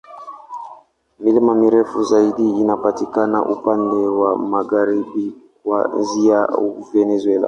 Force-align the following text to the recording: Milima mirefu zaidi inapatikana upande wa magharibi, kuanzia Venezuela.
Milima 1.23 1.53
mirefu 1.55 2.03
zaidi 2.03 2.49
inapatikana 2.59 3.45
upande 3.45 4.07
wa 4.07 4.37
magharibi, 4.37 5.33
kuanzia 5.63 6.47
Venezuela. 6.93 7.39